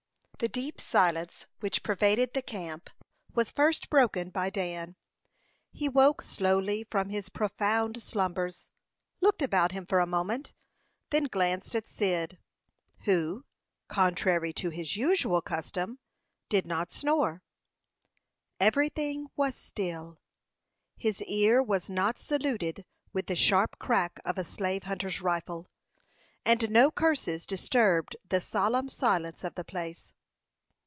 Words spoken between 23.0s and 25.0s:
with the sharp crack of a slave